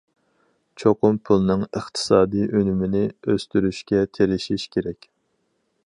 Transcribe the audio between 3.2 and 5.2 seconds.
ئۆستۈرۈشكە تىرىشىش كېرەك.